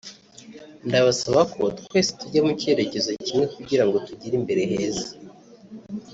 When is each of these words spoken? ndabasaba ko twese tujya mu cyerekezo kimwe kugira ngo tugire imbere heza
ndabasaba 0.87 1.41
ko 1.53 1.63
twese 1.83 2.11
tujya 2.19 2.39
mu 2.45 2.51
cyerekezo 2.59 3.09
kimwe 3.25 3.45
kugira 3.55 3.83
ngo 3.87 3.97
tugire 4.07 4.35
imbere 4.39 4.61
heza 4.71 5.07